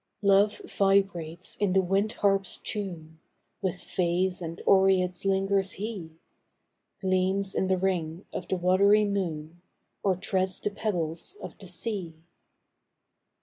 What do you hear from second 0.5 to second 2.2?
vibrates in the wind